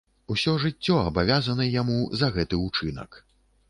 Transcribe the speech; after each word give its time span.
Усё 0.35 0.53
жыццё 0.63 0.97
абавязаны 1.11 1.71
яму 1.77 2.01
за 2.23 2.35
гэты 2.39 2.65
ўчынак. 2.67 3.25